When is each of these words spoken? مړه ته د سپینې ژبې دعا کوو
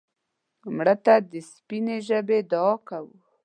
مړه 0.75 0.95
ته 1.05 1.15
د 1.31 1.33
سپینې 1.51 1.97
ژبې 2.07 2.39
دعا 2.51 2.73
کوو 2.87 3.15